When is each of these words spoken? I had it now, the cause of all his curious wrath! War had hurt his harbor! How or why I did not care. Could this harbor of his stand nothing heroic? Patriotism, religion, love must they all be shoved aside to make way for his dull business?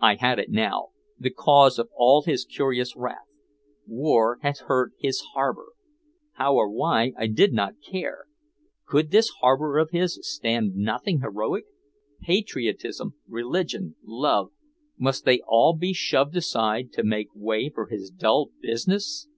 I 0.00 0.16
had 0.16 0.40
it 0.40 0.50
now, 0.50 0.88
the 1.20 1.30
cause 1.30 1.78
of 1.78 1.88
all 1.94 2.22
his 2.22 2.44
curious 2.44 2.96
wrath! 2.96 3.28
War 3.86 4.38
had 4.42 4.58
hurt 4.66 4.94
his 4.98 5.20
harbor! 5.34 5.66
How 6.32 6.56
or 6.56 6.68
why 6.68 7.12
I 7.16 7.28
did 7.28 7.52
not 7.52 7.80
care. 7.80 8.24
Could 8.86 9.12
this 9.12 9.28
harbor 9.40 9.78
of 9.78 9.90
his 9.92 10.18
stand 10.22 10.74
nothing 10.74 11.20
heroic? 11.20 11.62
Patriotism, 12.20 13.14
religion, 13.28 13.94
love 14.02 14.50
must 14.98 15.24
they 15.24 15.38
all 15.46 15.76
be 15.76 15.92
shoved 15.92 16.36
aside 16.36 16.90
to 16.94 17.04
make 17.04 17.28
way 17.32 17.68
for 17.72 17.86
his 17.86 18.10
dull 18.10 18.50
business? 18.60 19.28